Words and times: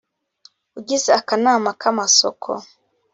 ugize 0.79 1.09
akanama 1.19 1.71
k 1.79 1.81
amasoko 1.91 2.49